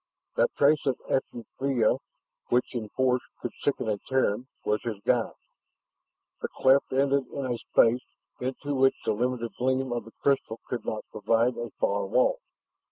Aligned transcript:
That 0.35 0.49
trace 0.57 0.87
of 0.87 0.99
effluvia 1.11 1.97
which 2.49 2.73
in 2.73 2.89
force 2.89 3.21
could 3.39 3.53
sicken 3.53 3.87
a 3.87 3.99
Terran, 3.99 4.47
was 4.65 4.81
his 4.81 4.99
guide. 5.05 5.33
The 6.41 6.47
cleft 6.47 6.91
ended 6.91 7.27
in 7.27 7.45
a 7.45 7.59
space 7.59 8.01
to 8.63 8.73
which 8.73 8.95
the 9.05 9.13
limited 9.13 9.51
gleam 9.59 9.91
of 9.93 10.05
the 10.05 10.13
crystal 10.23 10.59
could 10.65 10.85
not 10.85 11.05
provide 11.11 11.55
a 11.55 11.69
far 11.79 12.07
wall. 12.07 12.39